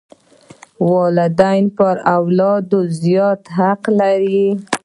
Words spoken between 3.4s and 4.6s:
حقوق لري.